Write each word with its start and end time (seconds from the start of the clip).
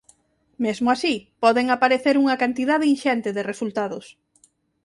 Mesmo 0.65 0.87
así 0.95 1.15
poden 1.43 1.67
aparecer 1.69 2.15
unha 2.23 2.39
cantidade 2.43 2.89
inxente 2.93 3.29
de 3.35 3.47
resultados. 3.51 4.05